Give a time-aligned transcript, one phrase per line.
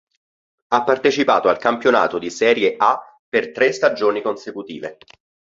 [0.71, 4.97] Ha partecipato al campionato di Serie A per tre stagioni consecutive.